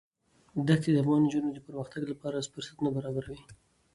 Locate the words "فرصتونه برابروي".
2.53-3.39